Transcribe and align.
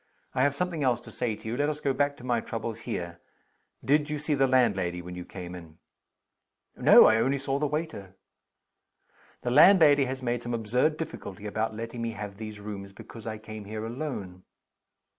I 0.33 0.41
have 0.41 0.55
something 0.55 0.83
else 0.83 0.99
to 1.01 1.11
say 1.11 1.35
to 1.35 1.47
you. 1.47 1.55
Let 1.55 1.69
us 1.69 1.79
go 1.79 1.93
back 1.93 2.17
to 2.17 2.23
my 2.23 2.39
troubles 2.39 2.79
here. 2.89 3.19
Did 3.85 4.09
you 4.09 4.17
see 4.17 4.33
the 4.33 4.47
landlady 4.47 4.99
when 4.99 5.13
you 5.13 5.23
came 5.23 5.53
in?" 5.53 5.77
"No. 6.75 7.05
I 7.05 7.17
only 7.17 7.37
saw 7.37 7.59
the 7.59 7.67
waiter." 7.67 8.15
"The 9.43 9.51
landlady 9.51 10.05
has 10.05 10.23
made 10.23 10.41
some 10.41 10.55
absurd 10.55 10.97
difficulty 10.97 11.45
about 11.45 11.75
letting 11.75 12.01
me 12.01 12.13
have 12.13 12.37
these 12.37 12.59
rooms 12.59 12.93
because 12.93 13.27
I 13.27 13.37
came 13.37 13.65
here 13.65 13.85
alone." 13.85 14.41